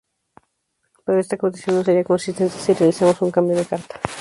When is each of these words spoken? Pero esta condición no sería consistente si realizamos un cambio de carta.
Pero 1.05 1.19
esta 1.19 1.37
condición 1.37 1.75
no 1.75 1.83
sería 1.83 2.03
consistente 2.11 2.55
si 2.57 2.73
realizamos 2.73 3.21
un 3.21 3.29
cambio 3.29 3.55
de 3.55 3.67
carta. 3.67 3.99